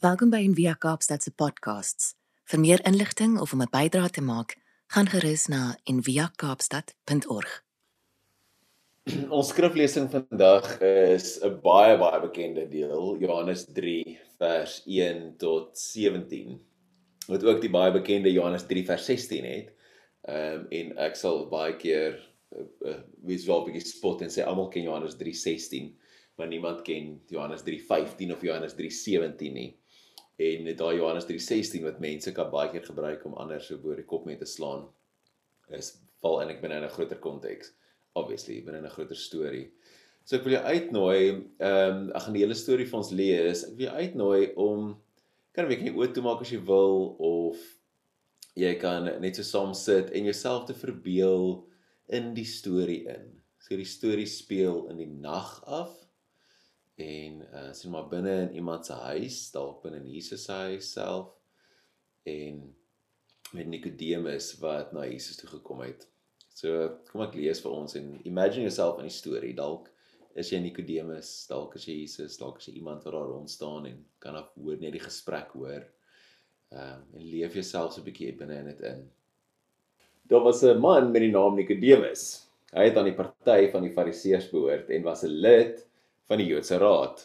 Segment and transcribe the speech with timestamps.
[0.00, 2.14] Welkom by Envia Kaapstad se podcasts.
[2.48, 4.56] Vir meer inligting of om 'n bydrae te maak,
[4.88, 7.50] gaan gerus na enviakaapstad.org.
[9.36, 16.56] Ons skriflesing vandag is 'n baie baie bekende deel, Johannes 3 vers 1 tot 17.
[17.28, 19.68] Wat ook die baie bekende Johannes 3 vers 16 het.
[20.22, 22.16] Ehm um, en ek sal baie keer
[22.56, 22.96] uh, uh,
[23.26, 25.92] visueel bietjie spot en sê almal ken Johannes 3:16,
[26.36, 29.79] maar niemand ken Johannes 3:15 of Johannes 3:17 nie
[30.40, 34.26] en daai Johannes 3:16 wat mense kan baie keer gebruik om ander bo die kop
[34.26, 34.88] mee te slaan
[35.78, 37.74] is val en ek binne in 'n groter konteks
[38.14, 39.70] obviously binne in 'n groter storie.
[40.24, 41.22] So ek wil jou uitnooi,
[41.58, 43.64] ehm um, ek gaan die hele storie vir ons lees.
[43.64, 45.02] Ek wil jou uitnooi om
[45.52, 47.58] kan 'n bietjie oop toe maak as jy wil of
[48.56, 51.66] jy kan net so saam sit en jouself te verbeel
[52.08, 53.40] in die storie in.
[53.58, 55.99] So die storie speel in die nag af
[57.00, 60.92] en uh sien maar binne in iemand se huis, dalk binne in Jesus se huis
[60.92, 61.32] self
[62.28, 62.60] en
[63.56, 66.06] met Nikodemus wat na Jesus toe gekom het.
[66.54, 69.54] So kom ek lees vir ons en imagine yourself in die storie.
[69.56, 69.88] Dalk
[70.38, 73.88] is jy Nikodemus, dalk is jy Jesus, dalk is jy iemand wat daar rond staan
[73.90, 75.86] en kan af hoor net die gesprek hoor.
[76.70, 79.02] Ehm uh, en leef jouself so 'n bietjie binne in dit in.
[80.30, 82.46] Daar was 'n man met die naam Nikodemus.
[82.70, 85.89] Hy het aan die party van die Fariseërs behoort en was 'n lid
[86.30, 87.24] van die Joodse Raad.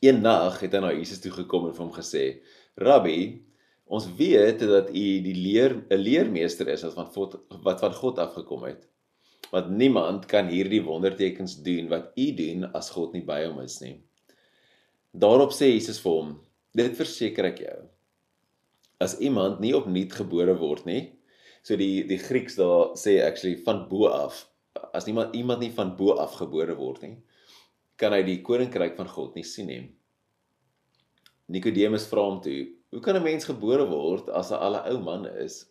[0.00, 2.24] Een nag het hy na Jesus toe gekom en vir hom gesê:
[2.80, 3.44] "Rabbi,
[3.84, 8.64] ons weet dat u die leer 'n leermeester is wat van wat van God afgekom
[8.64, 8.88] het.
[9.50, 13.80] Want niemand kan hierdie wondertekens doen wat u doen as God nie by hom is
[13.80, 14.00] nie."
[15.12, 16.40] Daarop sê Jesus vir hom:
[16.72, 17.78] "Dit verseker ek jou.
[19.00, 21.12] As iemand nie opnuut gebore word nie,
[21.62, 24.48] so die die Grieks daar sê actually van bo af,
[24.94, 27.16] as iemand iemand nie van bo af gebore word nie,
[28.00, 29.84] kan hy die koninkryk van God nie sien nie.
[31.52, 34.98] Nikodemus vra hom toe: "Hoe kan 'n mens gebore word as hy al 'n ou
[35.02, 35.66] man is?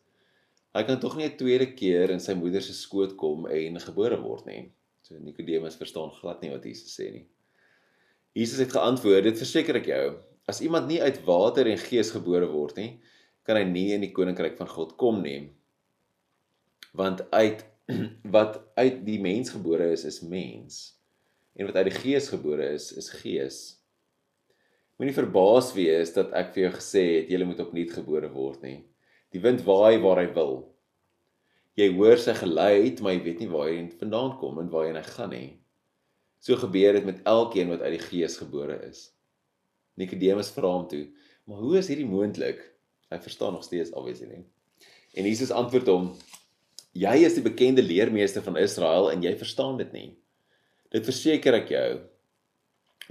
[0.73, 4.17] Hy kan tog nie 'n tweede keer in sy moeder se skoot kom en gebore
[4.21, 4.71] word nie."
[5.01, 7.25] So Nikodemus verstaan glad nie wat Jesus sê nie.
[8.33, 12.47] Jesus het geantwoord: "Dit verseker ek jou, as iemand nie uit water en gees gebore
[12.47, 12.99] word nie,
[13.43, 15.51] kan hy nie in die koninkryk van God kom nie.
[16.93, 17.65] Want uit
[18.35, 20.94] wat uit die mens gebore is, is mens."
[21.55, 23.59] En wat uit die gees gebore is, is gees.
[24.99, 28.77] Moenie verbaas wees dat ek vir jou gesê het jy moet opnuut gebore word nie.
[29.35, 30.55] Die wind waai waar hy wil.
[31.75, 35.03] Jy hoor sy geluid, maar jy weet nie waar hy vandaan kom en waarheen hy
[35.09, 35.49] gaan nie.
[36.39, 39.09] So gebeur dit met elkeen wat uit die gees gebore is.
[39.99, 41.07] Nikodemus vra hom toe:
[41.47, 42.61] "Maar hoe is hierdie moontlik?"
[43.11, 44.45] Hy verstaan nog steeds obviously nie.
[45.15, 46.13] En Jesus antwoord hom:
[46.93, 50.17] "Jy is die bekende leermeester van Israel en jy verstaan dit nie."
[50.95, 51.87] Dit verseker ek jou.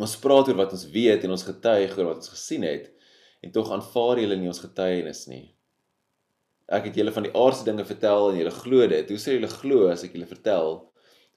[0.00, 2.88] Ons praat oor wat ons weet en ons getuig oor wat ons gesien het
[3.44, 5.44] en tog aanvaar julle nie ons getuienis nie.
[6.72, 9.10] Ek het julle van die aardse dinge vertel en julle glo dit.
[9.12, 10.78] Hoe sou julle glo as ek julle vertel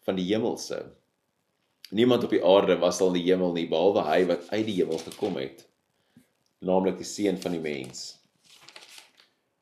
[0.08, 0.80] van die hemelse?
[1.92, 4.80] Niemand op die aarde was al in die hemel nie behalwe hy wat uit die
[4.80, 5.66] hemel gekom het,
[6.64, 8.08] naamlik die seun van die mens.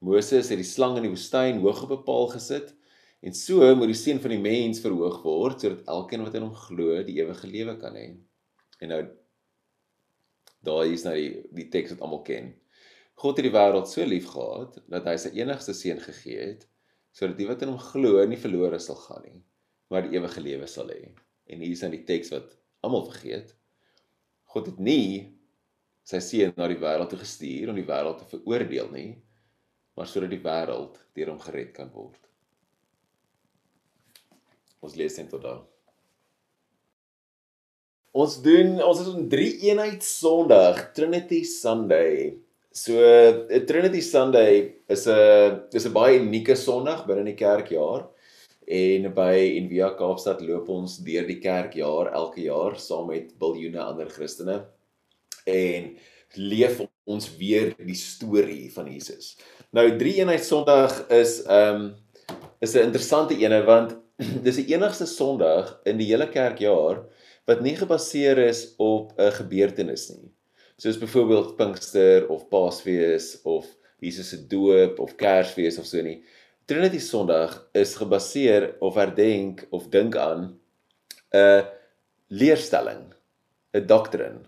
[0.06, 2.75] Moses het die slang in die woestyn hoog op 'n paal gesit
[3.25, 6.57] En so moet die seun van die mens verhoog word sodat elkeen wat in hom
[6.67, 8.09] glo die ewige lewe kan hê.
[8.83, 9.01] En nou
[10.65, 12.51] daar is nou die die teks wat almal ken.
[13.21, 16.67] God het die wêreld so lief gehad dat hy sy enigste seun gegee het
[17.15, 19.37] sodat die wat in hom glo nie verlore sal gaan nie,
[19.87, 21.13] maar die ewige lewe sal hê.
[21.47, 22.51] En hier is nou die teks wat
[22.83, 23.53] almal vergeet.
[24.51, 25.07] God het nie
[26.05, 29.09] sy seun na die wêreld toe gestuur om die wêreld te veroordeel nie,
[29.95, 32.19] maar sodat die wêreld deur hom gered kan word.
[34.85, 35.62] Ons lees net tot daar.
[38.16, 42.35] Ons doen ons is in drie eenheid Sondag, Trinity Sunday.
[42.75, 43.00] So
[43.68, 48.07] Trinity Sunday is 'n is 'n baie unieke Sondag binne die kerkjaar.
[48.68, 54.09] En by Envia Kaapstad loop ons deur die kerkjaar elke jaar saam met biljoene ander
[54.09, 54.66] Christene
[55.46, 55.96] en
[56.35, 59.38] leef ons weer die storie van Jesus.
[59.72, 61.96] Nou drie eenheid Sondag is 'n um,
[62.61, 64.04] is 'n interessante ene want
[64.46, 67.02] dis die enigste Sondag in die hele kerkjaar
[67.50, 70.32] wat nie gebaseer is op 'n gebeurtenis nie.
[70.78, 73.67] Soos byvoorbeeld Pinkster of Paasfees of
[74.00, 76.23] Jesus se doop of Kersfees of so nie.
[76.66, 80.59] Trinity Sondag is gebaseer of herdenk of dink aan
[81.34, 81.66] 'n
[82.28, 83.14] leerstelling,
[83.73, 84.41] 'n doktrine.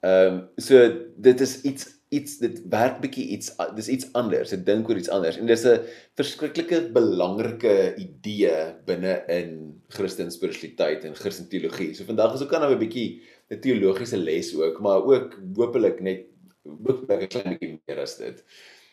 [0.00, 0.76] Ehm um, so
[1.16, 4.52] dit is iets iets dit werk bietjie iets dis iets anders.
[4.54, 5.38] Ek dink oor iets anders.
[5.38, 5.84] En dis 'n
[6.18, 11.94] verskriklike belangrike idee binne in Christelike spiritualiteit en Christelike teologie.
[11.94, 16.00] So vandag is ook kan nou 'n bietjie 'n teologiese les ook, maar ook hopelik
[16.00, 16.26] net
[16.64, 18.44] hopelik 'n klein bietjie meer as dit.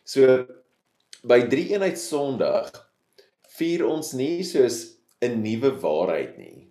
[0.03, 0.45] So
[1.23, 2.71] by drie eenheid Sondag
[3.57, 6.69] vier ons nie soos 'n nuwe waarheid nie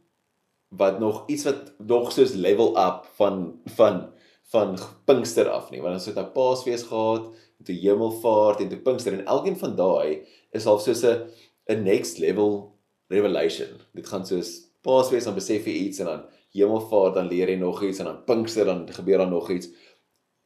[0.68, 4.12] wat nog iets wat nog soos level up van van
[4.52, 8.78] van Pinkster af nie want ons het nou Paasfees gehad en toe Hemelvaart en toe
[8.78, 10.22] Pinkster en elkeen van daai
[10.54, 11.26] is half soos 'n
[11.68, 12.72] 'n next level
[13.08, 13.80] revelation.
[13.94, 17.82] Dit gaan soos Paasfees dan besef jy iets en dan Hemelvaart dan leer jy nog
[17.82, 19.68] iets en dan Pinkster dan gebeur daar nog iets.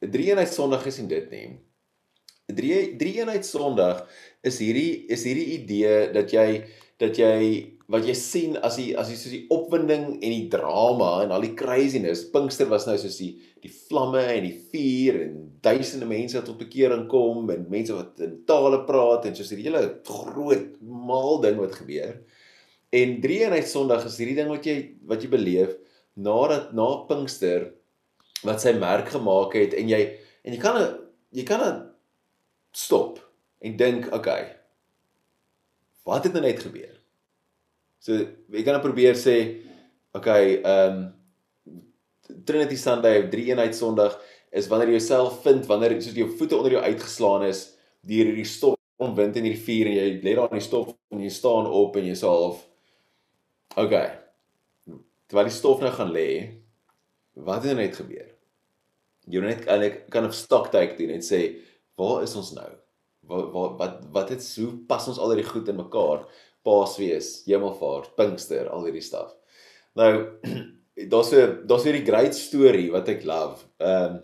[0.01, 1.59] 'n drie eenheid Sondag is nie dit nie.
[2.49, 4.07] 'n drie drie eenheid Sondag
[4.41, 6.65] is hierdie is hierdie idee dat jy
[6.97, 11.09] dat jy wat jy sien as die as jy soos die opwinding en die drama
[11.25, 15.33] en al die craziness Pinkster was nou soos die die vlamme en die vuur en
[15.65, 19.67] duisende mense wat tot bekering kom en mense wat in tale praat en soos hierdie
[19.67, 22.15] hele groot maal ding wat gebeur.
[22.95, 24.77] En drie eenheid Sondag is hierdie ding wat jy
[25.11, 25.75] wat jy beleef
[26.15, 27.69] nadat na Pinkster
[28.47, 30.01] wat sy merk gemaak het en jy
[30.47, 30.79] en jy kan
[31.35, 31.85] jy kan
[32.71, 33.19] stop
[33.61, 34.55] en dink okay
[36.07, 37.00] wat het nou net gebeur
[38.01, 39.37] So ek gaan probeer sê
[40.17, 41.09] okay, ehm um,
[42.47, 44.15] Trinity Sunday of drie eenheid Sondag
[44.55, 47.65] is wanneer jy jouself vind wanneer soos jou voete onder jou uitgeslaan is
[48.07, 51.21] deur hierdie storm wind en hierdie vuur en jy lê daar in die stof en
[51.21, 52.63] jy staan op en jy sê half
[53.75, 54.07] okay.
[55.31, 56.27] Terwyl die stof nou gaan lê,
[57.47, 58.27] wat het net gebeur?
[59.31, 61.61] Jy net kan ek kan 'n stock take doen en sê
[61.95, 62.71] waar is ons nou?
[63.29, 66.25] Wat wat wat wat het so pas ons al hierdie goed in mekaar?
[66.67, 69.33] Paasfees, Hemelvaart, Pinkster, al hierdie staf.
[69.99, 70.11] Nou
[71.13, 73.65] daar's 'n daar's hierdie great story wat ek love.
[73.79, 74.21] Um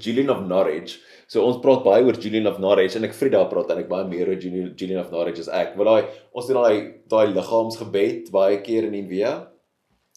[0.00, 0.96] Julian of Norwich.
[1.28, 4.06] So ons praat baie oor Julian of Norwich en ek Frida praat en ek baie
[4.08, 5.74] meer oor Julian, Julian of Norwich as ek.
[5.76, 6.78] Want daai ons doen daai
[7.12, 9.34] daai liggaamsgebed baie keer in die Via.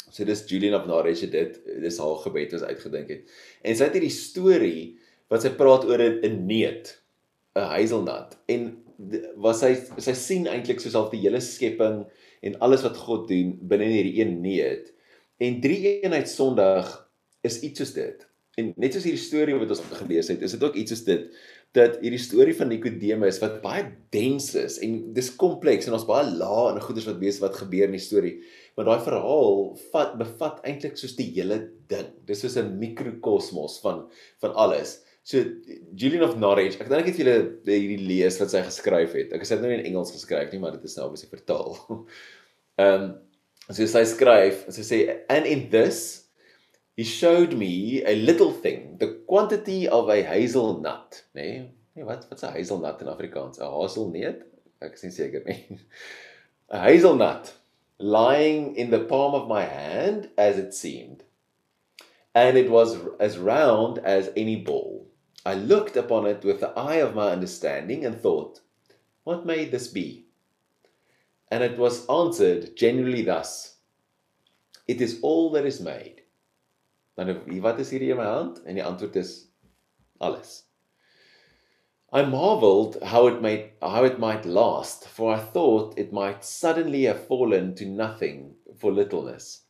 [0.07, 3.35] So dis Julian of Norwich dit dis haar gebed wat uitgedink het.
[3.63, 4.83] En sy het hierdie storie
[5.27, 6.95] wat sy praat oor 'n neut,
[7.55, 8.37] 'n hazelnut.
[8.47, 8.86] En
[9.37, 12.05] was hy sy sien eintlik soos al die hele skepping
[12.45, 14.89] en alles wat God doen binne hierdie een neet.
[15.37, 16.89] En drie eenheid Sondag
[17.45, 18.25] is iets soos dit.
[18.57, 21.27] En net soos hierdie storie wat ons gelees het, is dit ook iets soos dit
[21.77, 23.83] dat hierdie storie van Nikodemus wat baie
[24.15, 27.85] dens is en dis kompleks en ons baie lae en goeders wat wees wat gebeur
[27.85, 28.37] in die storie.
[28.77, 29.59] Maar daai verhaal
[29.91, 31.59] vat bevat eintlik soos die hele
[31.91, 32.09] ding.
[32.25, 34.07] Dis soos 'n mikrokosmos van
[34.41, 35.03] van alles.
[35.27, 35.43] So
[35.93, 37.37] Julian of Norwich, ek dink ek het julle
[37.67, 39.33] hierdie lees wat sy geskryf het.
[39.35, 41.73] Ek het dit nou in Engels geskryf nie, maar dit is nou obviously vertaal.
[42.79, 43.09] Ehm um,
[43.67, 44.97] so sy skryf, sy sê
[45.33, 46.29] and in this
[46.95, 51.41] he showed me a little thing, the quantity of a hazelnut, nê?
[51.41, 51.65] Nee,
[51.97, 53.59] nee wat wat's 'n hazelnut in Afrikaans?
[53.59, 54.45] 'n Haselneut?
[54.79, 55.59] Ek is nie seker nie.
[56.71, 57.51] A hazelnut
[57.99, 61.23] lying in the palm of my hand as it seemed.
[62.33, 65.06] And it was as round as any ball.
[65.47, 68.59] I looked upon it with the eye of my understanding and thought,
[69.23, 70.25] What may this be?
[71.49, 73.77] And it was answered generally thus
[74.89, 76.23] It is all that is made.
[77.15, 78.59] Dan wat is hierdie in my hand?
[78.65, 79.47] En die antwoord is
[80.19, 80.65] alles.
[82.11, 87.03] I marveled how it might how it might last, for I thought it might suddenly
[87.03, 89.63] have fallen to nothing for littleness.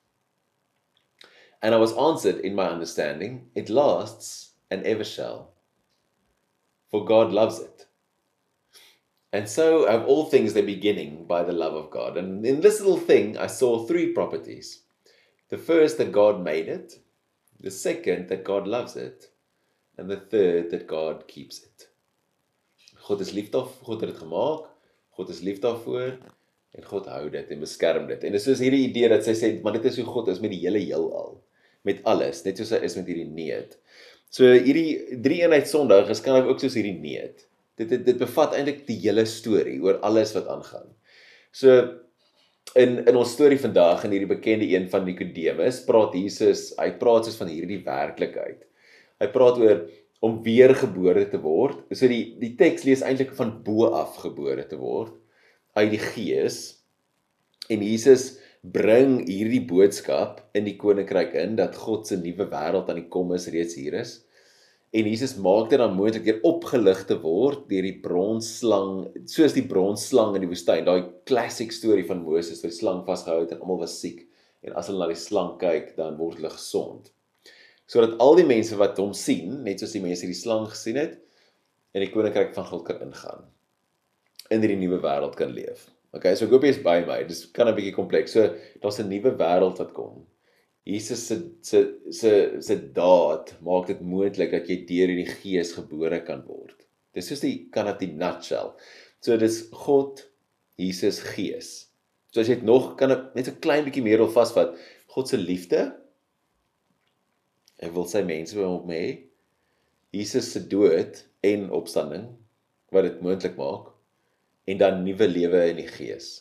[1.61, 5.53] And I was answered in my understanding, it lasts and ever shall.
[6.89, 7.85] For God loves it.
[9.33, 12.17] And so have all things their beginning by the love of God.
[12.17, 14.83] And in this little thing, I saw three properties.
[15.49, 16.99] The first, that God made it.
[17.59, 19.29] The second, that God loves it.
[19.97, 21.87] And the third, that God keeps it.
[23.07, 24.65] God is lief daarvoor, God het dit gemaak.
[25.17, 26.17] God is lief daarvoor
[26.77, 28.25] en God hou dit en beskerm dit.
[28.27, 30.51] En dis soos hierdie idee dat sy sê, maar dit is hoe God is met
[30.53, 31.37] die hele heelal,
[31.87, 33.77] met alles, net soos hy is met hierdie neet.
[34.33, 37.45] So hierdie drie eenheid Sondag is kan ook soos hierdie neet.
[37.79, 40.89] Dit dit dit bevat eintlik die hele storie oor alles wat aangaan.
[41.55, 41.77] So
[42.77, 47.27] in in ons storie vandag in hierdie bekende een van Nikodemus praat Jesus, hy praat
[47.27, 48.65] soos van hierdie werklikheid.
[49.21, 49.85] Hy praat oor
[50.25, 51.85] om weergebore te word.
[51.93, 55.15] So die die teks lees eintlik van bo af gebore te word
[55.77, 56.59] uit die gees.
[57.69, 58.35] En Jesus
[58.73, 63.33] bring hierdie boodskap in die koninkryk in dat God se nuwe wêreld aan die kom
[63.35, 64.15] is reeds hier is.
[64.95, 69.65] En Jesus maak dit dan moontlik deur opgelig te word deur die bronslang, soos die
[69.67, 73.61] bronslang in die woestyn, daai classic storie van Moses wat die slang vasgehou het en
[73.61, 74.23] almal was siek
[74.65, 77.11] en as hulle na die slang kyk, dan word hulle gesond.
[77.87, 81.19] Sodat al die mense wat hom sien, net soos die mense die slang gesien het,
[81.95, 83.45] in die koninkryk van God kan ingaan.
[84.51, 85.87] In hierdie nuwe wêreld kan leef.
[86.15, 87.23] Okay, so jy is by my.
[87.27, 88.31] Dis kan 'n bietjie kompleks.
[88.31, 90.25] So daar's 'n nuwe wêreld wat kom.
[90.85, 91.79] Jesus se se
[92.11, 96.87] se se daad maak dit moontlik dat jy deur in die Gees gebore kan word.
[97.13, 98.71] Dis soos die kan dit nutshell.
[99.19, 100.23] So dis God,
[100.77, 101.89] Jesus, Gees.
[102.31, 105.37] So as jy dit nog kan net 'n klein bietjie meer wil vasvat, God se
[105.37, 105.91] liefde.
[107.81, 109.27] Hy wil sy mense by hom hê.
[110.13, 112.31] Jesus se dood en opstanding
[112.91, 113.96] wat dit moontlik maak
[114.67, 116.31] en dan nuwe lewe in die Gees.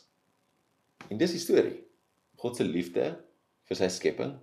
[1.10, 1.78] En dis die storie.
[2.42, 3.12] God se liefde
[3.68, 4.34] vir sy skepping.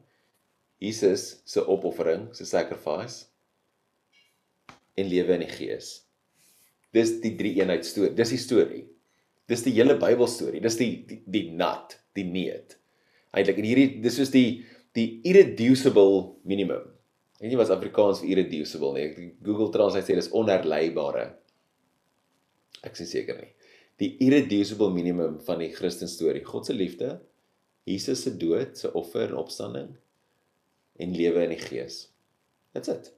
[0.83, 3.27] Jesus se opoffering, sy sacrifice
[4.99, 5.93] en lewe in die Gees.
[6.93, 8.13] Dis die drie eenheid storie.
[8.15, 8.83] Dis die storie.
[9.49, 10.61] Dis die hele Bybelstorie.
[10.63, 12.77] Dis die die, die nat, die neet.
[13.33, 14.63] Eintlik en hierdie dis soos die
[14.93, 16.85] die irreducible minimum.
[17.41, 19.31] Weet jy wat Afrikaans vir irreducible nie?
[19.43, 21.25] Google Translate sê dis onherleibare.
[22.85, 23.49] Ek is seker nie.
[24.01, 26.43] Die irreducible minimum van die Christen storie.
[26.45, 27.17] God se liefde,
[27.87, 29.91] Jesus se dood, se offer en opstanding
[31.01, 32.07] en lewe in die Gees.
[32.73, 33.11] That's it.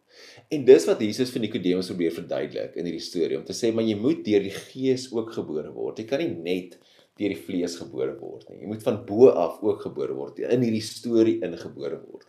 [0.52, 3.88] En dis wat Jesus vir Nikodemus probeer verduidelik in hierdie storie om te sê maar
[3.88, 6.02] jy moet deur die Gees ook gebore word.
[6.02, 6.78] Jy kan nie net
[7.16, 8.62] deur die vlees gebore word nie.
[8.64, 12.28] Jy moet van bo af ook gebore word, in hierdie storie ingebore word.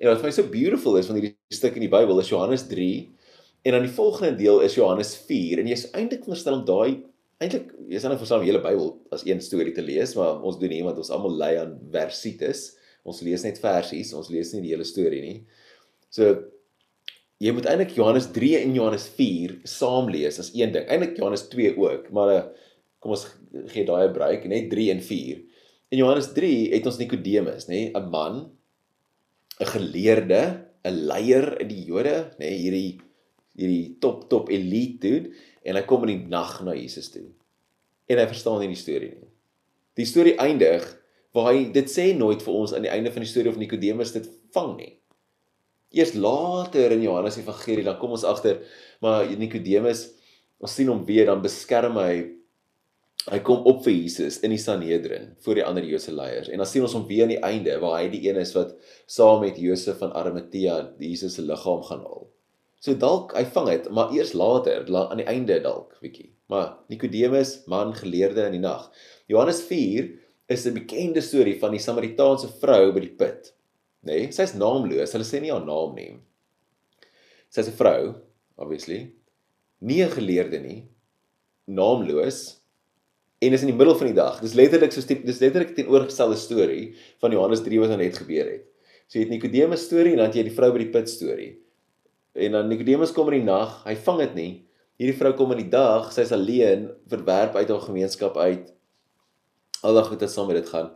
[0.00, 2.64] En wat vir my so beautiful is van hierdie stuk in die Bybel is Johannes
[2.70, 2.88] 3
[3.68, 7.02] en dan die volgende deel is Johannes 4 en jy's eintlik verstel om daai
[7.42, 10.72] eintlik jy's dan verstaan die hele Bybel as een storie te lees, maar ons doen
[10.72, 12.72] nie want ons almal lei aan versites.
[13.02, 15.38] Ons lees net versies, ons lees nie die hele storie nie.
[16.12, 16.36] So
[17.42, 20.86] jy moet eintlik Johannes 3 en Johannes 4 saam lees as een ding.
[20.86, 22.42] Eintlik Johannes 2 ook, maar eh,
[23.02, 23.26] kom ons
[23.74, 25.42] gee daai 'n breek, net 3 en 4.
[25.92, 28.52] In Johannes 3 het ons Nikodemus, nê, 'n man,
[29.60, 33.00] 'n geleerde, 'n leier in die Jode, nê, hierdie
[33.58, 35.32] hierdie top top elite dude
[35.62, 37.28] en hy kom in die nag na Jesus toe.
[38.10, 39.30] En hy verstaan nie die storie nie.
[40.00, 40.86] Die storie eindig
[41.36, 44.14] waar hy dit sê nooit vir ons aan die einde van die storie of Nikodemus
[44.16, 44.92] dit vang nie.
[45.92, 48.62] Eers later in Johannes Evangelie dan kom ons agter
[49.04, 50.08] maar Nikodemus
[50.62, 52.14] ons sien hom weer dan beskerm hy
[53.30, 56.68] hy kom op vir Jesus in die Sanhedrin voor die ander Joodse leiers en dan
[56.68, 58.74] sien ons hom weer aan die einde waar hy die een is wat
[59.06, 62.31] saam met Josef van Arimatea Jesus se liggaam gaan haal.
[62.82, 66.32] So dalk hy vang dit, maar eers later aan die einde dalk bietjie.
[66.50, 68.88] Maar Nikodemus, man geleerde in die nag.
[69.30, 70.08] Johannes 4
[70.50, 73.52] is 'n bekende storie van die Samaritaanse vrou by die put
[74.02, 74.26] nê?
[74.26, 75.12] Nee, Sy's naamloos.
[75.14, 76.18] Hulle sê nie haar naam nie.
[77.50, 78.14] Sy's 'n vrou,
[78.58, 79.12] obviously.
[79.80, 80.88] Nie 'n geleerde nie.
[81.66, 82.58] Naamloos
[83.40, 84.40] en is in die middel van die dag.
[84.40, 88.66] Dis letterlik so dis letterlik teenoorgestelde storie van Johannes 3 wat nou net gebeur het.
[89.06, 91.58] So jy het Nikodemus storie en dan jy die vrou by die put storie.
[92.32, 94.52] En dan Nikodemus kom in die nag, hy vang dit nie.
[95.00, 98.70] Hierdie vrou kom in die dag, sy's alleen, verwerp uit haar gemeenskap uit.
[99.82, 100.92] Aldag het dit saam met dit gaan.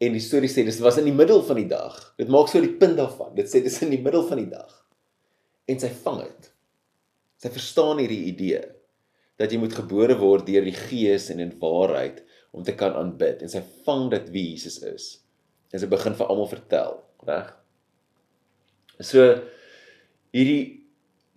[0.00, 1.98] En die storie sê dis was in die middel van die dag.
[2.18, 3.34] Dit maak so die punt daarvan.
[3.36, 4.72] Dit sê dis in die middel van die dag.
[5.68, 6.48] En sy vang dit.
[7.40, 8.62] Sy verstaan hierdie idee
[9.40, 12.20] dat jy moet gebore word deur die Gees en in waarheid
[12.56, 15.06] om te kan aanbid en sy vang dit wie Jesus is.
[15.72, 17.52] En sy begin vir almal vertel, reg?
[19.00, 19.24] So
[20.34, 20.79] hierdie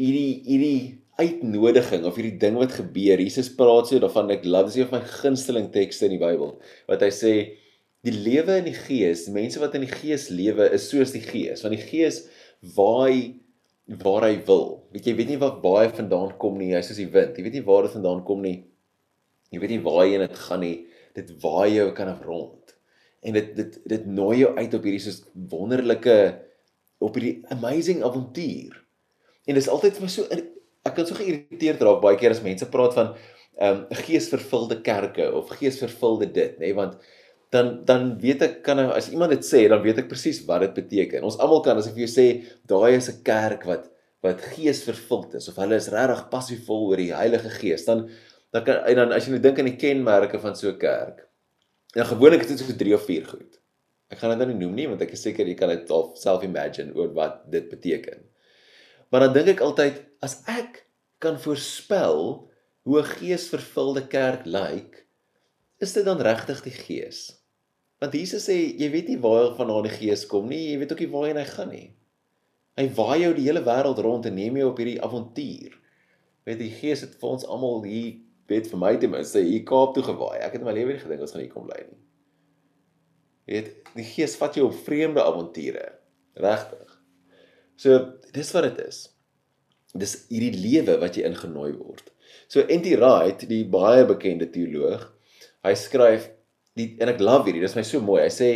[0.01, 0.81] hierdie hierdie
[1.21, 3.21] uitnodiging of hierdie ding wat gebeur.
[3.21, 6.55] Jesus praat so daarvan ek love dis een van my gunsteling tekste in die Bybel
[6.89, 7.33] wat hy sê
[8.03, 11.63] die lewe in die gees, mense wat in die gees lewe is soos die gees,
[11.63, 12.25] want die gees
[12.75, 13.39] waai
[14.03, 14.65] waar hy wil.
[14.95, 17.38] Weet jy, weet nie wat baie vandaan kom nie, hy's soos die wind.
[17.38, 18.57] Jy weet nie waar dit vandaan kom nie.
[19.53, 20.77] Jy weet nie waar jy in dit gaan nie.
[21.15, 22.75] Dit waai jou kan af rond.
[23.23, 25.21] En dit dit dit nooi jou uit op hierdie soos
[25.51, 26.17] wonderlike
[27.03, 28.83] op hierdie amazing avontuur.
[29.45, 30.27] En dis altyd my so
[30.83, 33.13] ek kan so geïrriteerd raak baie keer as mense praat van
[33.62, 36.97] ehm um, geesvervulde kerke of geesvervulde dit, nê, nee, want
[37.53, 40.73] dan dan weet ek kan as iemand dit sê dan weet ek presies wat dit
[40.79, 41.25] beteken.
[41.27, 42.27] Ons almal kan as ek vir jou sê
[42.69, 43.91] daai is 'n kerk wat
[44.25, 48.07] wat gees vervuld is of hulle is regtig passievol oor die Heilige Gees, dan
[48.53, 51.27] dan kan en dan as jy nou dink aan die kenmerke van so 'n kerk.
[51.93, 53.59] Dan gewoonlik is dit so 3 of 4 goed.
[54.09, 56.43] Ek gaan dit nou nie noem nie want ek is seker jy kan dit self
[56.43, 58.33] imagine oor wat dit beteken.
[59.13, 60.82] Maar dan dink ek altyd as ek
[61.22, 62.50] kan voorspel
[62.84, 65.05] hoe 'n geesvervulde kerk lyk,
[65.77, 67.43] is dit dan regtig die gees?
[68.03, 71.03] Want Jesus sê jy weet nie waar vandaan die Gees kom nie, jy weet ook
[71.05, 71.86] nie waarheen hy gaan nie.
[72.75, 75.77] Hy waai jou die hele wêreld rond en neem jou op hierdie avontuur.
[76.43, 78.17] Weet die Gees het vir ons almal hier
[78.51, 80.41] weet vir my ten minste hier Kaap toe gewaai.
[80.43, 82.01] Ek het in my lewe nie gedink ons gaan hier kom bly nie.
[83.53, 85.86] Weet die Gees vat jou op vreemde avonture.
[86.43, 87.00] Regtig.
[87.79, 88.01] So
[88.34, 89.04] dis wat dit is.
[89.94, 92.10] Dis hierdie lewe wat jy ingenooi word.
[92.50, 92.96] So N.T.
[92.98, 95.06] Wright, die baie bekende teoloog,
[95.63, 96.30] hy skryf
[96.78, 98.24] die en ek love hierdie, dis my so mooi.
[98.25, 98.50] Hy sê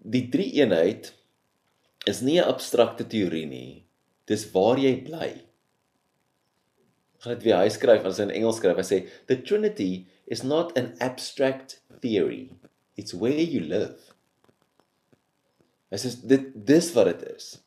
[0.00, 1.12] die drie eenheid
[2.08, 3.84] is nie 'n abstrakte teorie nie.
[4.26, 5.30] Dis waar jy bly.
[7.20, 8.76] Gaan dit weer hy skryf as hy in Engels skryf.
[8.76, 12.50] Hy sê the trinity is not an abstract theory.
[12.96, 14.14] It's where you live.
[15.90, 17.58] Hy sê dit dis wat dit is.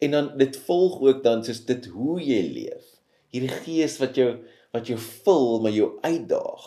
[0.00, 2.86] En dan dit volg ook dan soos dit hoe jy leef.
[3.30, 4.32] Hierdie gees wat jou
[4.70, 6.66] wat jou vul, maar jou uitdaag.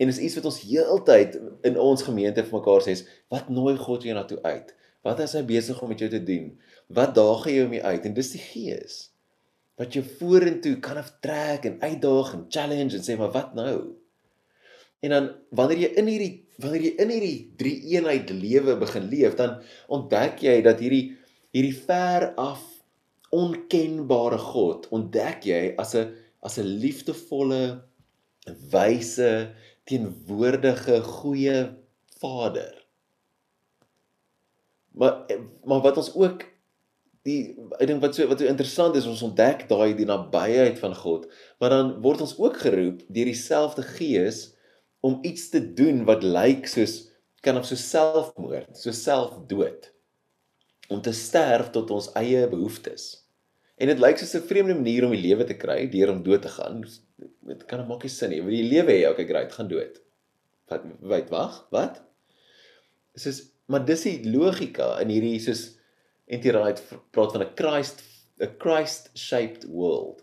[0.00, 1.34] En dis iets wat ons heeltyd
[1.68, 2.94] in ons gemeente vir mekaar sê,
[3.28, 4.70] wat nooi God jou na toe uit?
[5.04, 6.48] Wat is hy besig om met jou te doen?
[6.88, 8.06] Wat daag hy jou mee uit?
[8.08, 9.00] En dis die gees
[9.80, 13.76] wat jou vorentoe kan aftrek en uitdaag en challenge en sê maar wat nou?
[15.02, 19.34] En dan wanneer jy in hierdie wanneer jy in hierdie drie eenheid lewe begin leef,
[19.38, 19.56] dan
[19.90, 21.16] ontdek jy dat hierdie
[21.52, 22.62] hierdie ver af
[23.32, 26.12] onkenbare God ontdek jy as 'n
[26.42, 27.82] as 'n liefdevolle
[28.70, 31.72] wyse teenwoordige goeie
[32.20, 32.74] Vader.
[34.92, 35.26] Maar
[35.64, 36.44] maar wat ons ook
[37.22, 40.94] die ek dink wat so wat so interessant is ons ontdek daai die nabyheid van
[40.94, 44.50] God, maar dan word ons ook geroep deur dieselfde Gees
[45.00, 47.12] om iets te doen wat lyk soos
[47.42, 49.90] kan of so selfmoord, so selfdood.
[50.88, 53.21] Om te sterf tot ons eie behoeftes.
[53.82, 56.42] En dit lyk soos 'n vreemde manier om die lewe te kry deur om dood
[56.42, 56.84] te gaan.
[57.50, 58.40] Dit kan maak nie sin nie.
[58.40, 59.10] Wil jy lewe hê?
[59.10, 59.98] Okay, great, gaan dood.
[60.70, 61.98] Wat wait, wag, wat?
[63.14, 65.78] Dis is maar dis die logika in hierdie soos
[66.30, 68.02] Anti-Right praat van 'n Christ
[68.40, 70.22] 'n Christ shaped world.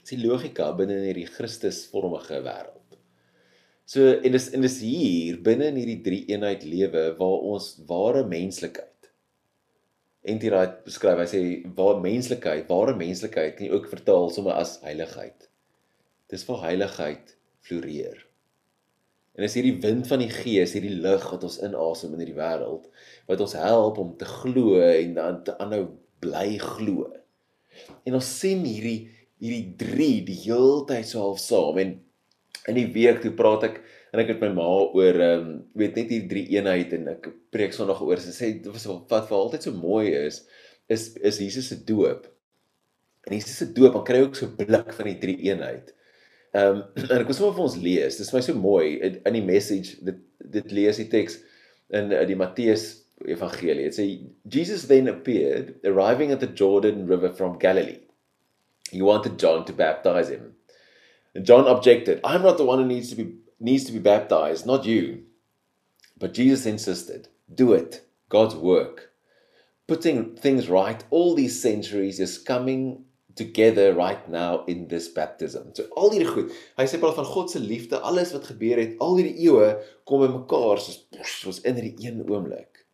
[0.00, 2.98] Dis die logika binne in hierdie Christusvormige wêreld.
[3.84, 8.24] So en dis en dis hier binne in hierdie drie eenheid lewe waar ons ware
[8.26, 8.93] menslikheid
[10.24, 11.40] Anti-Wright beskryf, hy sê
[11.76, 15.50] waar menslikheid, ware menslikheid kan jy ook vertaal sommer as heiligheid.
[16.32, 18.22] Dis waar heiligheid floreer.
[19.34, 22.86] En as hierdie wind van die Gees, hierdie lig wat ons inasem in hierdie wêreld,
[23.28, 25.88] wat ons help om te glo en dan te aanhou
[26.24, 27.10] bly glo.
[28.06, 29.10] En ons sien hierdie
[29.44, 31.90] hierdie drie die heeltyd so half saam en
[32.70, 33.80] in die week toe praat ek
[34.14, 37.26] en ek het my ma oor ehm um, weet net hier drie eenheid en ek
[37.54, 40.44] preek Sondag oor sy sê wat vir altyd so mooi is
[40.86, 42.28] is is Jesus se doop.
[43.26, 45.90] En Jesus se doop, dan kry jy ook so blik van die drie eenheid.
[46.54, 48.20] Ehm um, en ek wil sommer vir ons lees.
[48.20, 50.22] Dit is my so mooi in, in die message dit
[50.54, 51.40] dit lees die teks
[51.98, 52.88] in uh, die Matteus
[53.26, 53.90] Evangelie.
[53.90, 54.08] Dit sê
[54.46, 58.04] Jesus then appeared arriving at the Jordan River from Galilee.
[58.92, 60.52] He wanted John to baptize him.
[61.34, 64.66] And John objected, I'm not the one who needs to be needs to be baptized,
[64.66, 65.24] not you.
[66.18, 68.06] But Jesus insisted, do it.
[68.28, 69.12] God's work.
[69.86, 75.74] Putting things right all these centuries is coming together right now in this baptism.
[75.74, 76.52] So al hierdie goed.
[76.78, 79.72] Hy sê praat van God se liefde, alles wat gebeur het, al hierdie eeue
[80.08, 81.02] kom bymekaar soos
[81.34, 82.84] soos in hierdie een oomblik.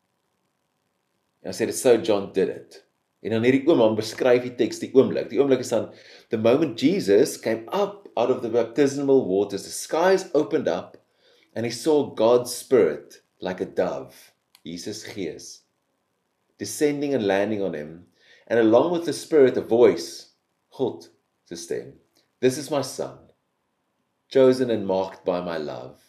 [1.45, 2.81] En hy sê dit so John did it.
[3.21, 5.29] En dan hierdie oom hom beskryf die teks die oomblik.
[5.33, 5.91] Die oomblik is dan
[6.33, 10.97] the moment Jesus came up out of the baptismal waters, the skies opened up
[11.55, 14.33] and he saw God's Spirit like a dove,
[14.65, 15.63] Jesus Gees,
[16.59, 18.07] descending and landing on him,
[18.47, 20.33] and along with the Spirit, a voice,
[20.77, 21.07] God,
[21.47, 21.95] to stem.
[22.41, 23.19] This is my Son,
[24.29, 26.01] chosen and marked by my love,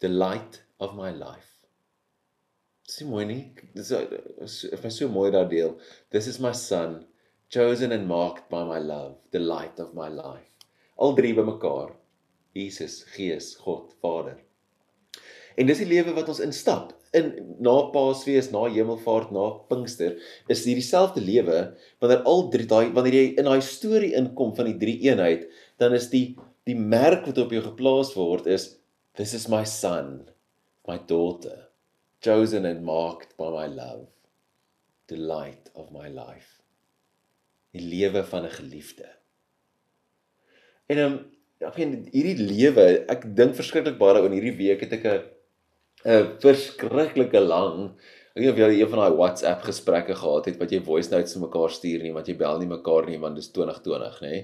[0.00, 1.46] the light of my life.
[2.86, 3.52] Dis mooi nie.
[3.74, 5.78] Dis is my so mooi daardeel.
[6.10, 7.06] This is my son,
[7.48, 10.49] chosen and marked by my love, the light of my life
[11.00, 11.94] al drie bymekaar.
[12.56, 14.38] Jesus, Gees, God, Vader.
[15.58, 16.94] En dis die lewe wat ons instap.
[17.16, 17.32] In
[17.62, 20.14] na Paasfees, na Hemelvaart, na Pinkster,
[20.50, 24.70] is hier dieselfde lewe wanneer al drie daai wanneer jy in daai storie inkom van
[24.70, 25.48] die drie eenheid,
[25.82, 28.76] dan is die die merk wat op jou geplaas word is
[29.18, 30.28] this is my son,
[30.86, 31.66] my daughter,
[32.22, 34.06] chosen and marked by my love,
[35.10, 36.60] the light of my life.
[37.74, 39.19] Die lewe van 'n geliefde.
[40.90, 41.18] En ehm um,
[41.60, 45.20] ek weet hierdie lewe, ek dink verskriklik baie daaroor in hierdie week het ek 'n
[46.08, 47.92] 'n verskriklike lang
[48.34, 51.34] ek weet of jy een van daai WhatsApp gesprekke gehad het wat jy voice notes
[51.36, 54.34] vir mekaar stuur nie want jy bel nie mekaar nie want dis 2020 nê.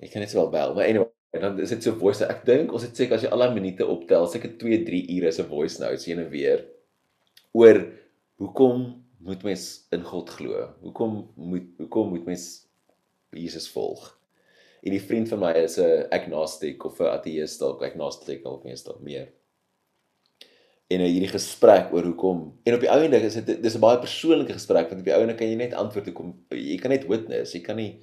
[0.00, 2.82] Ek kan net wel bel, maar anyway, dan is dit so voice ek dink ons
[2.82, 6.08] het seker as jy al daai minute optel, seker 2 3 ure se voice notes
[6.08, 6.64] heen en weer
[7.52, 7.84] oor
[8.40, 10.70] hoekom moet mens in God glo?
[10.80, 12.66] Hoekom moet hoekom moet mens
[13.36, 14.19] Jesus volg?
[14.82, 18.98] En die vriend van my is 'n agnostic of 'n ateïst dalk agnostic dalk meestal
[19.02, 19.28] meer
[20.90, 23.98] en hierdie gesprek oor hoekom en op die ou ende is dit dis 'n baie
[23.98, 27.06] persoonlike gesprek want op die ou ende kan jy net antwoord hoekom jy kan net
[27.08, 28.02] witness jy kan nie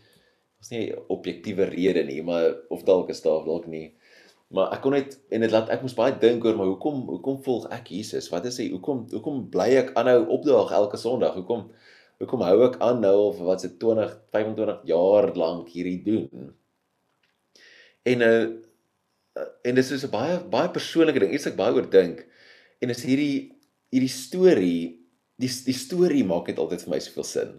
[0.60, 3.94] ons nie objektiewe rede nie maar of dalk is daar dalk nie
[4.56, 7.42] Maar ek kon net en dit laat ek moes baie dink oor maar hoekom hoekom
[7.44, 8.30] volg ek Jesus?
[8.32, 8.70] Wat is hy?
[8.72, 11.36] Hoekom hoekom bly ek aanhou opdaag elke Sondag?
[11.36, 11.66] Hoekom
[12.22, 16.54] hoekom hou ek aan nou of wat se 20 25 jaar lank hierdie doen?
[18.08, 18.48] En uh
[19.68, 21.34] en dis is 'n baie baie persoonlike ding.
[21.34, 22.24] Iets ek baie oor dink.
[22.82, 23.54] En is hierdie
[23.94, 24.98] hierdie storie
[25.38, 27.52] die die storie maak net altyd vir my soveel sin.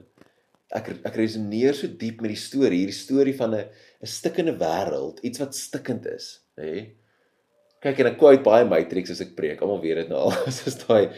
[0.74, 3.64] Ek ek resoneer so diep met die storie, hierdie storie van 'n
[4.02, 6.98] 'n stikkende wêreld, iets wat stikkend is nê.
[7.80, 9.62] Kyk en ek quote baie Matrix as ek preek.
[9.62, 10.32] Almal weet dit nou al.
[10.58, 11.14] Soos daai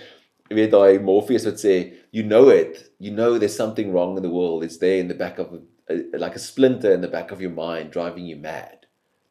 [0.51, 2.91] jy weet daai Morpheus wat sê, "You know it.
[2.99, 4.65] You know there's something wrong in the world.
[4.65, 7.41] It's there in the back of a, a, like a splinter in the back of
[7.41, 8.80] your mind driving you mad."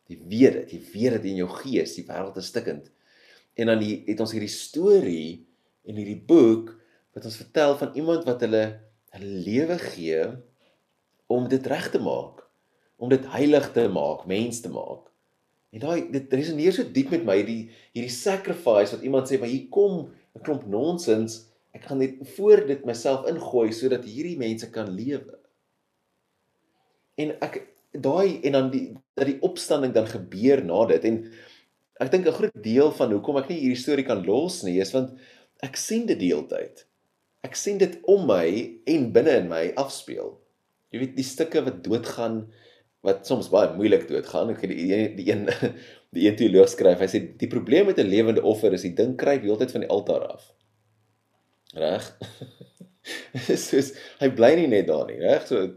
[0.09, 0.73] Jy weet dit.
[0.75, 2.89] Jy weet dit in jou gees, die wêreld is stikkend.
[3.59, 5.45] En dan hier, het ons hierdie storie
[5.85, 6.73] en hierdie boek
[7.15, 8.63] wat ons vertel van iemand wat hulle
[9.13, 10.21] hulle lewe gee
[11.33, 12.43] om dit reg te maak,
[13.01, 15.07] om dit heilig te maak, mens te maak.
[15.73, 17.59] En daai dit resoneer so diep met my die
[17.93, 22.65] hierdie sacrifice wat iemand sê maar hier kom 'n klomp nonsens ek gaan net voor
[22.65, 25.37] dit myself ingooi sodat hierdie mense kan lewe.
[27.17, 28.85] En ek daai en dan die
[29.17, 31.17] dat die opstanding dan gebeur na dit en
[31.99, 34.93] ek dink 'n groot deel van hoekom ek nie hierdie storie kan los nie is
[34.93, 35.17] want
[35.63, 36.85] ek sien dit die hele tyd.
[37.43, 38.47] Ek sien dit om my
[38.87, 40.37] en binne in my afspeel.
[40.91, 42.47] Jy weet die stukke wat doodgaan
[43.05, 44.51] wat soms baie moeilik doodgaan.
[44.51, 45.47] Ek die die een
[46.15, 46.99] die een teoloog skryf.
[46.99, 49.89] Hy sê die probleem met 'n lewende offer is die ding kruip heeltyd van die
[49.89, 50.51] altaar af.
[51.73, 52.05] Reg?
[53.67, 55.47] Soos hy bly nie net daar nie, reg?
[55.47, 55.67] So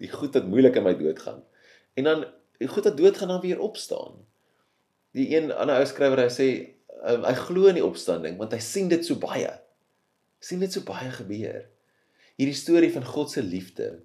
[0.00, 1.42] die goed wat moeilik in my dood gaan.
[2.00, 2.26] En dan
[2.68, 4.20] goed wat dood gaan dan weer opstaan.
[5.16, 6.48] Die een ander ou skrywer hy sê
[7.04, 9.50] um, hy glo in die opstanding want hy sien dit so baie.
[10.40, 11.66] sien dit so baie gebeur.
[12.40, 13.98] Hierdie storie van God se liefde.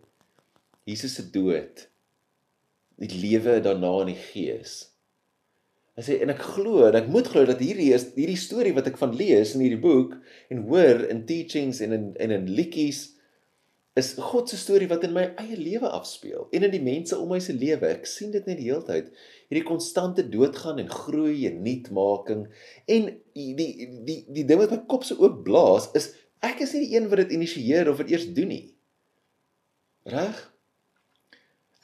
[0.84, 1.86] Jesus se dood
[3.00, 4.76] die lewe daarna in die gees.
[5.96, 8.88] Hy sê en ek glo en ek moet glo dat hierdie is hierdie storie wat
[8.92, 10.18] ek van lees in hierdie boek
[10.52, 13.14] en hoor in teachings en in en in liedjies
[13.96, 17.30] is God se storie wat in my eie lewe afspeel en in die mense om
[17.32, 17.88] my se lewe.
[17.88, 19.08] Ek sien dit net die hele tyd.
[19.48, 22.46] Hierdie konstante doodgaan en groei en nuutmaking
[22.92, 26.12] en die die die, die ding wat my kop se oop blaas is
[26.44, 28.66] ek is nie die een wat dit initieer of dit eers doen nie.
[30.12, 30.44] Reg?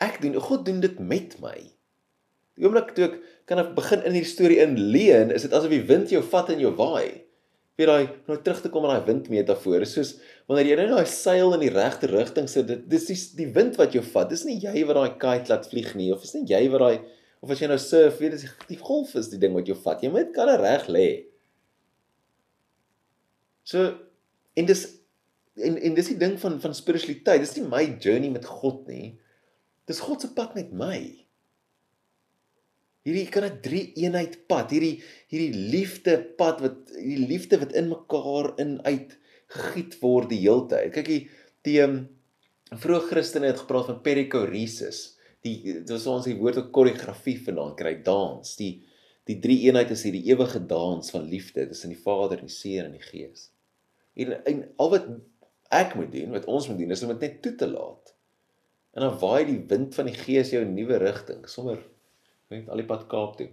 [0.04, 1.58] Ek doen God doen dit met my.
[2.60, 3.20] Die oomblik toe ek
[3.50, 6.60] kan ek begin in hierdie storie inleen, is dit asof die wind jou vat en
[6.62, 7.24] jou waai.
[7.80, 9.86] Weer daai nou terug te kom aan daai windmetafoor.
[9.90, 10.18] Soos
[10.52, 13.78] wanneer jy nou daai seil in die regte rigting sit, dit dis die, die wind
[13.80, 14.30] wat jou vat.
[14.32, 17.20] Dis nie jy wat daai kite laat vlieg nie of is nie jy wat daai
[17.42, 20.04] of as jy nou surf, weet dis die golf is die ding wat jou vat.
[20.04, 21.08] Jy moet kan reg lê.
[23.66, 23.88] So
[24.58, 24.86] en dis
[25.62, 27.42] en en dis die ding van van spiritualiteit.
[27.44, 29.16] Dis nie my journey met God nie.
[29.90, 31.00] Dis God se pad met my.
[33.02, 37.90] Hierdie kan 'n drie eenheid pad, hierdie hierdie liefde pad wat hierdie liefde wat in
[37.90, 39.18] mekaar in uit
[39.52, 40.92] giet word die heeltyd.
[40.96, 41.98] Kyk hier die um,
[42.72, 45.02] vroeë Christene het gepraat van perikoresis.
[45.46, 48.56] Die dis ons die woord wat koreografie vanaand kry, dans.
[48.60, 48.74] Die
[49.30, 52.88] die drie eenheid is hierdie ewige dans van liefde tussen die Vader en die Seun
[52.88, 53.52] en die Gees.
[54.18, 55.06] En, en al wat
[55.72, 58.16] ek moet doen, wat ons moet doen, is om dit net toe te laat.
[58.98, 61.80] En dan waai die wind van die Gees jou 'n nuwe rigting, sommer
[62.52, 63.52] net al die pad Kaap toe.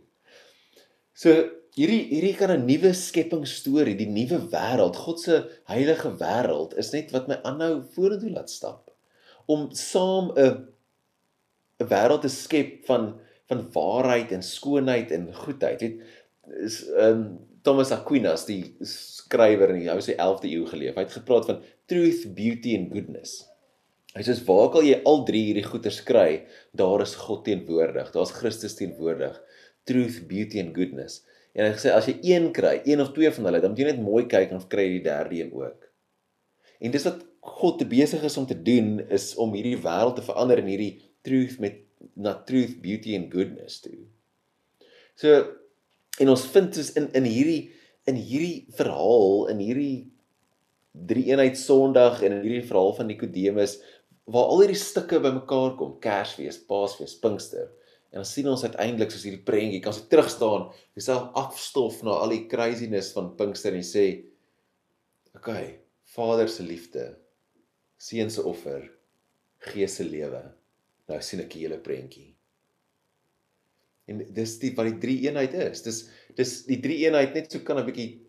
[1.15, 1.37] So
[1.77, 6.93] hierdie hierdie kan 'n nuwe skepping storie, die nuwe wêreld, God se heilige wêreld is
[6.93, 8.91] net wat my aanhou vorentoe laat stap
[9.47, 10.69] om saam 'n
[11.81, 15.81] 'n wêreld te skep van van waarheid en skoonheid en goedheid.
[15.81, 16.01] Weet
[16.65, 20.97] is um Thomas Aquinas die skrywer in die ou se 11de eeu geleef.
[20.97, 23.43] Hy het gepraat van truth, beauty and goodness.
[24.17, 26.45] Hy sê waar kan jy al drie hierdie goeders kry?
[26.77, 28.13] Daar is God teenwoordig.
[28.15, 29.37] Daar's Christus teenwoordig.
[29.89, 31.23] Truth, beauty and goodness.
[31.59, 33.89] En hy sê as jy een kry, een of twee van hulle, dan moet jy
[33.91, 35.89] net mooi kyk en kry die derde een ook.
[36.79, 37.25] En dis wat
[37.59, 40.93] God te besig is om te doen is om hierdie wêreld te verander in hierdie
[41.27, 41.81] truth met
[42.15, 44.05] na truth, beauty and goodness toe.
[45.19, 45.41] So
[46.23, 47.73] en ons vind dus in in hierdie
[48.11, 49.97] in hierdie verhaal in hierdie
[51.09, 53.79] drie eenheid Sondag en in hierdie verhaal van Nikodemus
[54.29, 57.71] waar al hierdie stukke bymekaar kom, Kersfees, Paasfees, Pinkster.
[58.11, 62.17] En dan sien ons uiteindelik soos hierdie prentjie, kan jy terug staan, jouself afstof na
[62.23, 64.07] al die craziness van Pinkster en sê,
[65.35, 67.17] "Oké, okay, Vader se liefde,
[67.99, 68.91] Seun se offer,
[69.59, 70.43] Gees se lewe."
[71.09, 72.35] Nou sien ek die hele prentjie.
[74.09, 75.83] En dis die wat die drie eenheid is.
[75.83, 78.21] Dis dis die drie eenheid net so kan 'n bietjie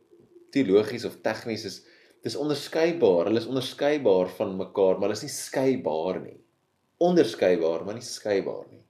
[0.52, 1.86] teologies of tegnies is
[2.24, 3.30] dis onderskeibaar.
[3.30, 6.38] Hulle is onderskeibaar van mekaar, maar hulle is nie skeibaar nie.
[7.00, 8.84] Onderskeibaar, maar nie skeibaar nie.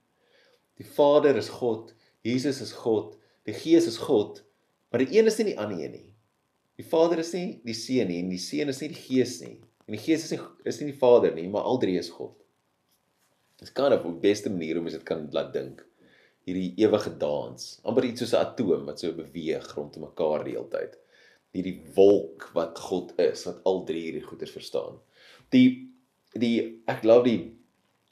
[0.80, 4.44] Die Vader is God, Jesus is God, Die Gees is God,
[4.92, 6.08] maar die een is nie die ander een nie.
[6.80, 9.58] Die Vader is nie die Seun nie en die Seun is nie die Gees nie.
[9.88, 12.36] En die Gees is nie is nie die Vader nie, maar al drie is God.
[13.60, 15.82] Dis kan op die beste manier om dit kan laat dink.
[16.48, 20.70] Hierdie ewige dans, amper iets soos 'n atoom wat so beweeg rondom mekaar die hele
[20.72, 20.96] tyd.
[21.58, 25.02] Hierdie wolk wat God is, wat al drie hierdie goeders verstaan.
[25.50, 25.90] Die
[26.38, 27.40] die ek glo die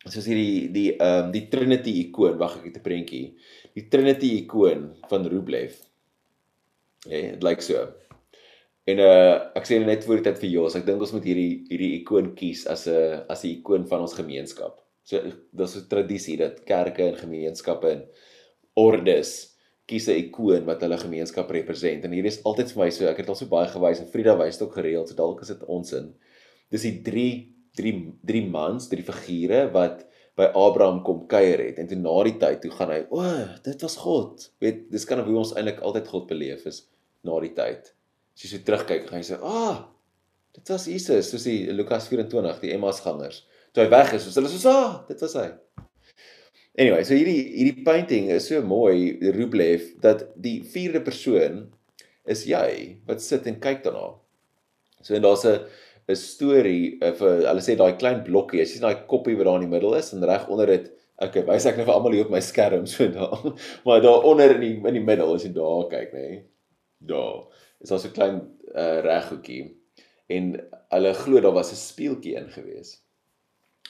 [0.06, 3.36] soos hierdie die ehm um, die Trinity ikoon, wag ek het 'n prentjie.
[3.74, 5.80] Die Trinity ikoon van Rublev.
[7.08, 7.88] Hè, dit lyk so.
[8.88, 11.66] En uh ek sê net voor die tyd vir Jos, ek dink ons moet hierdie
[11.70, 14.80] hierdie ikoon kies as 'n as 'n ikoon van ons gemeenskap.
[15.04, 15.20] So
[15.52, 18.02] dis 'n tradisie dat kerke en gemeenskappe en
[18.76, 19.58] ordes
[19.88, 22.06] kies 'n ikoon wat hulle gemeenskap represent.
[22.06, 24.38] En hierdie is altyd vir my so, ek het al so baie gewys en Frida
[24.38, 26.14] wys dit ook gereeld, so dalk is dit ons in.
[26.72, 30.06] Dis die drie drie drie mans, drie figure wat
[30.38, 33.46] by Abraham kom kuier het en toe na die tyd toe gaan hy, o, oh,
[33.66, 34.50] dit was God.
[34.62, 36.84] Weet, dis kan hoe ons eintlik altyd God beleef is
[37.26, 37.94] na die tyd
[38.38, 39.78] as jy so terugkyk, gaan jy sê, "Ah, oh,
[40.54, 43.46] dit was Jesus," soos die Lukas 24, die Emmaus gangers.
[43.74, 45.50] Toe hy weg is, so hulle sê, "Ah, dit was hy."
[46.78, 51.74] Anyway, so hierdie hierdie painting is so mooi, Rublev, dat die vierde persoon
[52.28, 54.14] is jy wat sit en kyk daarna.
[55.02, 55.66] So en daar's 'n
[56.08, 59.60] 'n storie eh, vir hulle sê daai klein blokkie, jy sien daai koppie wat daar
[59.62, 62.28] in die middel is en reg onder dit Okay, wys ek net vir almal hier
[62.28, 63.40] op my skerm so daar.
[63.86, 66.26] Maar daar onder in die in die middel as jy daar kyk, nê.
[66.28, 66.44] Nee,
[67.00, 67.48] daar
[67.80, 68.38] is daar so 'n klein
[68.76, 69.78] uh, reghoekie
[70.28, 70.46] en
[70.90, 73.02] hulle glo daar was 'n speeltjie in gewees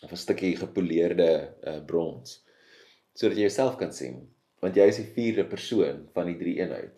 [0.04, 2.44] of 'n stukkie gepoleerde uh, brons
[3.14, 4.28] sodat jy jouself kan sien
[4.60, 6.94] want jy is die vierde persoon van die drie eenheid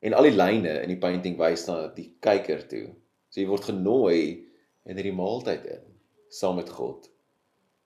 [0.00, 2.88] en al die lyne in die painting wys na die kyker toe
[3.28, 4.48] so jy word genooi
[4.88, 5.88] in hierdie maaltyd in
[6.32, 7.08] saam met God.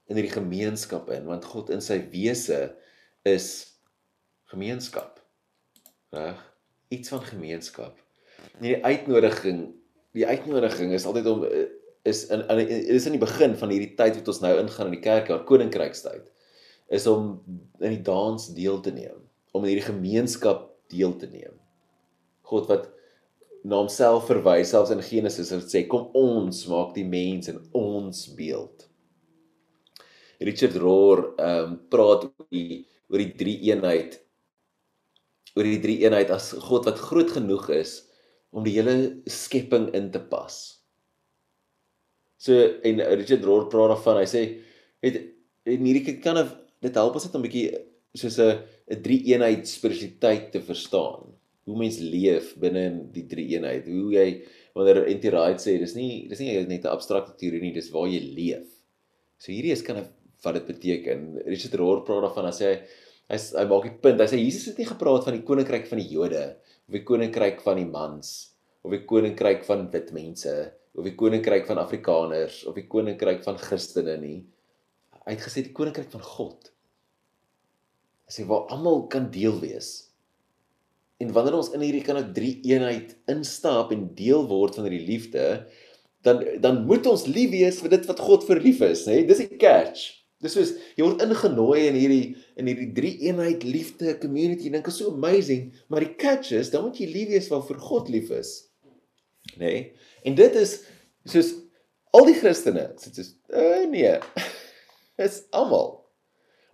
[0.07, 2.61] In hierdie gemeenskap in want God in sy wese
[3.27, 3.49] is
[4.53, 5.19] gemeenskap.
[6.15, 6.39] Reg?
[6.95, 7.99] Iets van gemeenskap.
[8.61, 9.67] Nee, die uitnodiging,
[10.15, 11.43] die uitnodiging is altyd om
[12.07, 14.97] is in in is in die begin van hierdie tyd wat ons nou ingaan in
[14.97, 16.29] die kerk, haar koninkrykstyd,
[16.95, 17.41] is om
[17.83, 19.19] in die dans deel te neem,
[19.53, 21.57] om in hierdie gemeenskap deel te neem.
[22.47, 22.87] God wat
[23.67, 28.27] na homself verwys selfs in Genesis en sê kom ons maak die mens in ons
[28.39, 28.87] beeld.
[30.47, 34.19] Richard Rohr ehm um, praat oor die oor die drie eenheid
[35.57, 37.99] oor die drie eenheid as God wat groot genoeg is
[38.53, 40.77] om die hele skepping in te pas.
[42.39, 42.55] So
[42.87, 44.45] en Richard Rohr praat daarvan, hy sê
[45.05, 45.19] het
[45.67, 46.53] en hierdie kan of
[46.85, 47.67] dit help ons net 'n bietjie
[48.15, 51.35] soos 'n 'n drie eenheid spiritualiteit te verstaan.
[51.67, 53.89] Hoe mens leef binne in die drie eenheid.
[53.91, 54.27] Hoe jy
[54.77, 58.07] wanneer NT Wright sê dis nie dis nie net 'n abstrakte teorie nie, dis waar
[58.09, 58.69] jy leef.
[59.39, 60.09] So hierdie is kan of
[60.45, 61.43] wat dit beteken.
[61.47, 62.75] Richard Rohr praat daarvan as hy
[63.29, 64.21] hy hy maak die punt.
[64.21, 66.45] Hy sê Jesus het nie gepraat van die koninkryk van die Jode
[66.87, 68.53] of die koninkryk van die mans
[68.87, 70.55] of die koninkryk van wit mense
[70.97, 74.39] of die koninkryk van afrikaners of die koninkryk van Christene nie.
[75.27, 76.71] Hy het gesê die koninkryk van God.
[78.27, 80.06] Hy sê waar almal kan deel wees.
[81.23, 85.07] En wanneer ons in hierdie kan ek drie eenheid instap en deel word van hierdie
[85.07, 85.45] liefde,
[86.27, 89.23] dan dan moet ons lief wees vir dit wat God vir lief is, nê?
[89.29, 90.11] Dis die catch.
[90.45, 92.25] Dis soos jy word ingenooi in hierdie
[92.61, 94.69] in hierdie drie eenheid liefde community.
[94.73, 97.81] Dink is so amazing, maar die catch is dan moet jy lief wees wat vir
[97.89, 98.53] God lief is.
[99.57, 99.63] Nê?
[99.63, 99.85] Nee?
[100.27, 100.81] En dit is
[101.31, 101.55] soos
[102.17, 104.19] al die Christene, dit is uh, nee.
[105.17, 105.95] Dis almal.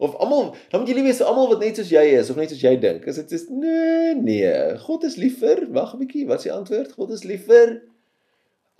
[0.03, 2.51] Of almal, dan moet jy lief wees almal wat net soos jy is of net
[2.51, 3.05] soos jy dink.
[3.07, 4.51] As dit is nee, nee.
[4.83, 6.97] God is lief vir, wag 'n bietjie, wat is die antwoord?
[6.99, 7.77] God is lief vir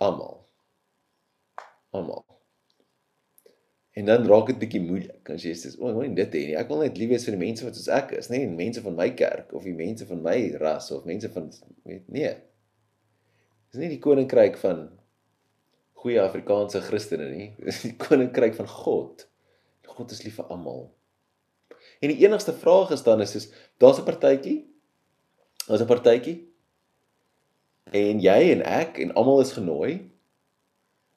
[0.03, 0.41] almal.
[1.95, 2.25] Almal.
[3.93, 6.57] En dan raak dit bietjie moeilik as jy sê, "O, oh, moenie dit hê nie.
[6.57, 8.81] Ek wil net lief wees vir die mense wat soos ek is, nie die mense
[8.81, 11.51] van my kerk of die mense van my ras of mense van
[11.85, 12.33] weet nee.
[13.71, 14.89] Dis nie die koninkryk van
[15.93, 17.47] goeie Afrikaanse Christene nie.
[17.65, 19.27] Dis die koninkryk van God.
[19.93, 20.91] God is lief vir almal.
[22.03, 24.57] En die enigste vraag is dan is is daar's 'n partytjie.
[25.67, 26.37] Daar's 'n partytjie.
[27.91, 30.13] En jy en ek en almal is genooi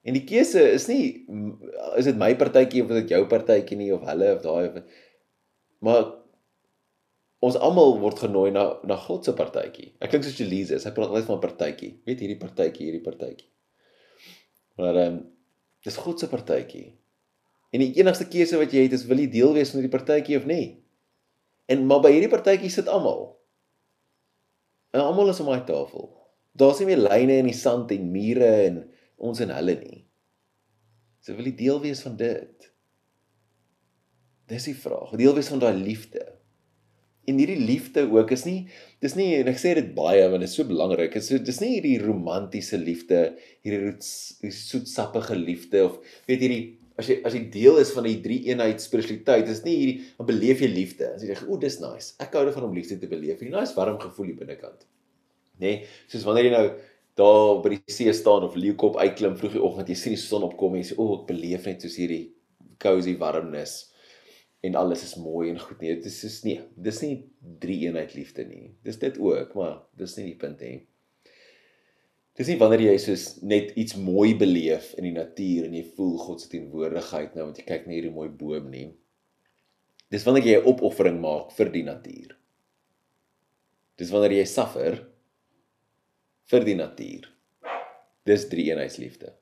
[0.07, 1.27] En die keuse is nie
[1.99, 4.77] is dit my partytjie of is dit jou partytjie nie of hulle of daai of
[5.87, 6.05] maar
[7.47, 9.91] ons almal word genooi na na God se partytjie.
[10.01, 11.91] Ek klink soos Jesus, hy praat altyd van 'n partytjie.
[12.07, 13.51] Weet hierdie partytjie, hierdie partytjie.
[14.79, 15.19] Maar ehm um,
[15.87, 16.87] dis God se partytjie.
[17.75, 20.39] En die enigste keuse wat jy het is wil jy deel wees van hierdie partytjie
[20.39, 20.79] of nie?
[21.71, 23.35] En maar by hierdie partytjie sit almal.
[24.95, 26.09] En almal is om daai tafel.
[26.57, 28.81] Daar's nie meer lyne in die sand en mure en
[29.17, 30.01] ons en hulle nie.
[31.21, 32.71] So wil jy deel wees van dit.
[34.47, 36.23] Dis die vraag, deel wees van daai liefde.
[37.27, 38.59] En hierdie liefde ook is nie
[39.03, 41.17] dis nie en ek sê dit baie want dit is so belangrik.
[41.19, 43.37] Is so dis nie hierdie romantiese liefde,
[43.67, 43.95] hierdie
[44.55, 46.65] soetsappige liefde of weet hierdie
[46.97, 50.29] as jy as jy deel is van die drie eenheid spiritualiteit, is nie hierdie dan
[50.31, 51.11] beleef jy liefde.
[51.15, 52.15] As jy dink, "O, dis nice.
[52.21, 54.87] Ek hou daarvan om liefde te beleef." Hierdie nice warm gevoel hier binnekant.
[55.61, 55.61] Nê?
[55.61, 56.71] Nee, soos wanneer jy nou
[57.17, 60.43] daar by die see staan of leeukop uitklim vroeg die oggend, jy sien die son
[60.43, 62.33] opkom en jy sê, "O, ek beleef net soos hierdie
[62.79, 63.93] cozy warmness."
[64.67, 65.95] En alles is mooi en goed nie.
[65.97, 67.15] Dit is soos nee, dis nie
[67.63, 68.75] drie eenheid liefde nie.
[68.87, 70.79] Dis dit ook, maar dis nie die punt nie.
[72.37, 76.17] Dis nie wanneer jy soos net iets mooi beleef in die natuur en jy voel
[76.21, 78.91] God se teenwoordigheid nou want jy kyk na hierdie mooi boom nie.
[80.13, 82.37] Dis wanneer jy 'n opoffering maak vir die natuur.
[83.97, 85.01] Dis wanneer jy suffer
[86.51, 87.33] vir die natuur.
[88.27, 89.33] Dis drie eenheidsliefde.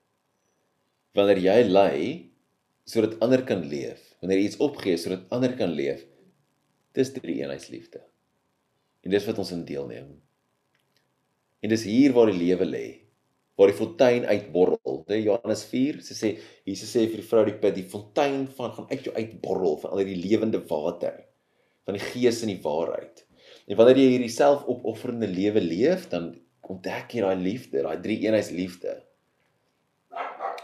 [1.14, 2.30] Wanneer jy ly
[2.88, 6.04] sodat ander kan leef, wanneer jy iets opgee sodat ander kan leef,
[6.94, 8.02] dis drie eenheidsliefde.
[9.04, 10.12] En dis wat ons in deelneem.
[11.64, 12.86] En dis hier waar die lewe lê,
[13.56, 15.02] waar die fontein uitborrel.
[15.08, 16.30] Dit Johannes 4, sy sê
[16.66, 19.94] Jesus sê vir die vrou die put, die fontein van gaan uit jou uitborrel van
[19.94, 21.22] al die lewende water
[21.84, 23.24] van die gees en die waarheid.
[23.68, 26.32] En wanneer jy hierdie selfopofferende lewe leef, dan
[26.64, 28.96] ontdek jy daai liefde, daai drie eenheidsliefde.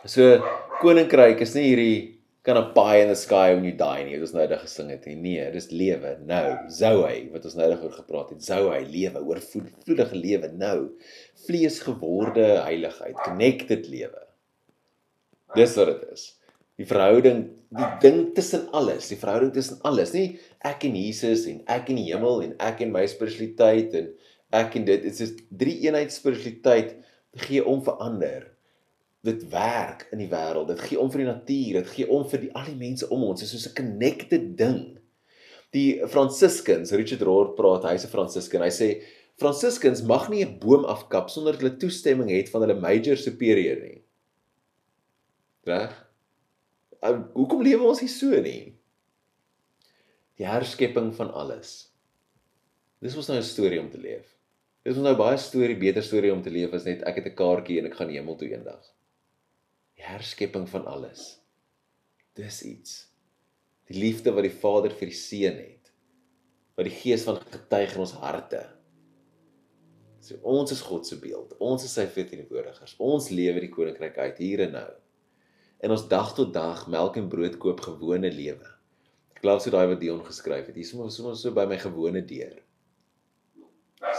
[0.08, 0.38] So
[0.80, 1.96] koninkryk is nie hierdie
[2.42, 4.16] kan 'n pie in the sky when you die nie.
[4.16, 5.04] Dit is nou net gesing het.
[5.06, 6.56] Nee, dis lewe nou.
[6.68, 8.42] Zoe wat ons nou net oor gepraat het.
[8.42, 10.96] Zoe lewe, oorvloedige lewe nou.
[11.46, 14.24] Vlees geworde heiligheid, connected lewe.
[15.54, 16.38] Dis wat dit is.
[16.80, 21.60] Die verhouding, die ding tussen alles, die verhouding tussen alles, nie ek en Jesus en
[21.68, 24.08] ek en die hemel en ek en my spiritualiteit en
[24.50, 26.96] ek en dit, dit is drie eenheid spiritualiteit
[27.36, 28.48] gee om verander
[29.26, 30.70] dit werk in die wêreld.
[30.72, 33.26] Dit gee om vir die natuur, dit gee om vir die al die mense om
[33.28, 33.42] ons.
[33.42, 34.98] Dit is soos 'n connected ding.
[35.76, 38.62] Die Franciscans, Richard Rohr praat, hy's 'n Franciscan.
[38.62, 39.02] Hy sê
[39.38, 44.02] Franciscans mag nie 'n boom afkap sonder hulle toestemming het van hulle major superior nie.
[45.64, 46.06] Reg?
[47.34, 48.74] Hoekom lewe ons hier so nie?
[50.36, 51.92] Die herskepping van alles.
[53.00, 54.36] Dis was nou 'n storie om te leef.
[54.82, 57.36] Dis was nou baie storie, beter storie om te leef as net ek het 'n
[57.36, 58.99] kaartjie en ek gaan hemel toe eendag
[60.00, 61.34] die herskepping van alles.
[62.38, 62.92] Dis iets.
[63.90, 65.90] Die liefde wat die Vader vir die Seun het.
[66.78, 68.62] Wat die Gees van getuig in ons harte.
[70.24, 71.52] So ons is God se beeld.
[71.60, 72.96] Ons is sy verteenwoordigers.
[73.02, 74.88] Ons lewe die koninkryk uit hier en nou.
[75.84, 78.72] En ons dag tot dag melk en brood koop gewone lewe.
[79.34, 80.76] Ek glo so daai wat Dion geskryf het.
[80.76, 82.56] Hier is ons so, so by my gewone deur.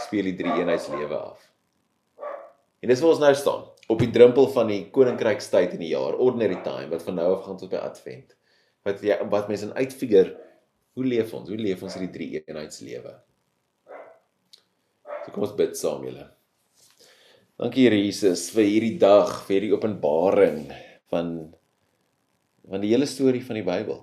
[0.04, 1.46] Speel die drie eenheidslewe af.
[2.82, 6.16] En dis waar ons nou staan op die drempel van die koninkrykstyd in die jaar,
[6.20, 8.36] ordinary time wat van nou af gaan tot by advent.
[8.86, 10.36] Wat jy wat mense in uitfigure,
[10.98, 11.50] hoe leef ons?
[11.50, 13.16] Hoe leef ons hierdie drie eenheidslewe?
[15.22, 16.26] So kom ons bid saam julle.
[17.60, 20.64] Dankie Here Jesus vir hierdie dag, vir hierdie openbaring
[21.12, 21.34] van
[22.70, 23.98] van die hele storie van die Bybel.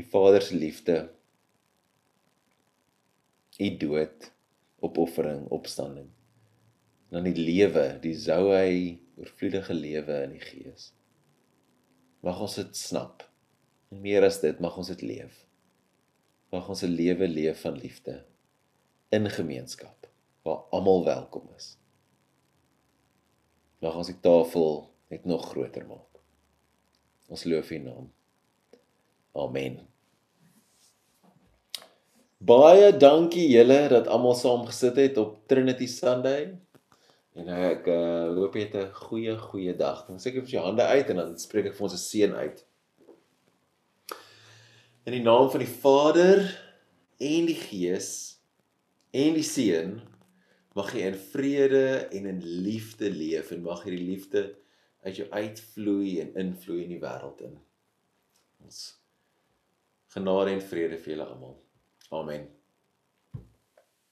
[0.00, 0.96] Die Vader se liefde.
[3.62, 4.26] U dood,
[4.82, 6.10] opoffering, opstanding
[7.12, 10.92] dan die lewe, die hy oorvloedige lewe in die gees.
[12.24, 13.26] Mag ons dit snap.
[13.92, 15.42] En meer as dit, mag ons dit leef.
[16.52, 18.24] Mag ons 'n lewe leef van liefde
[19.10, 20.08] in gemeenskap
[20.42, 21.76] waar almal welkom is.
[23.80, 26.20] Mag ons die tafel net nog groter maak.
[27.28, 28.12] Ons loof U naam.
[29.32, 29.80] Amen.
[32.38, 36.58] Baie dankie julle dat almal saam gesit het op Trinity Sunday.
[37.32, 40.04] En ek uh, hoop jy het 'n goeie goeie dag.
[40.06, 42.64] Dan seker vir jou hande uit en dan spreek ek vir ons 'n seën uit.
[45.04, 46.44] In die naam van die Vader
[47.18, 48.38] en die Gees
[49.10, 50.00] en die Seun
[50.74, 54.56] mag jy in vrede en in liefde leef en mag hierdie liefde
[55.02, 57.58] uit jou uitvloei en invloei in die wêreld in.
[58.64, 59.02] Ons
[60.12, 61.56] genade en vrede vir julle almal.
[62.10, 62.48] Amen.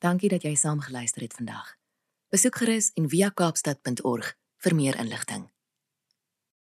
[0.00, 1.79] Dankie dat jy saam geluister het vandag.
[2.30, 4.26] Besoek gerus en via kaapstad.org
[4.62, 5.48] vir meer inligting.